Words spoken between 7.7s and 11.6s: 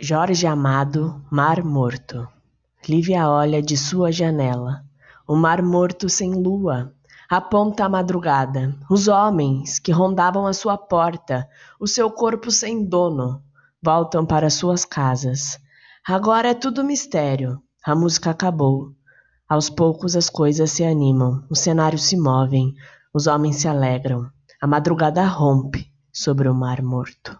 a madrugada. Os homens que rondavam a sua porta,